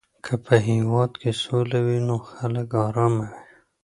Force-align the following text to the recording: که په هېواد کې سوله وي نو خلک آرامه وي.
که 0.25 0.33
په 0.45 0.55
هېواد 0.67 1.11
کې 1.21 1.31
سوله 1.43 1.79
وي 1.85 1.99
نو 2.07 2.15
خلک 2.31 2.67
آرامه 2.85 3.25
وي. 3.31 3.41